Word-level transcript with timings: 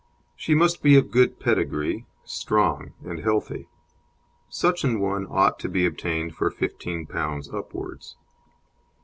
She 0.35 0.55
must 0.55 0.81
be 0.81 0.95
of 0.95 1.11
good 1.11 1.39
pedigree, 1.39 2.07
strong, 2.25 2.93
and 3.03 3.19
healthy; 3.19 3.67
such 4.49 4.83
an 4.83 4.99
one 4.99 5.27
ought 5.29 5.59
to 5.59 5.69
be 5.69 5.85
obtained 5.85 6.33
for 6.33 6.49
P15 6.49 7.53
upwards. 7.53 8.15